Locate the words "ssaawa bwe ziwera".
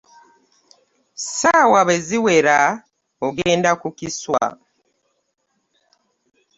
1.17-2.57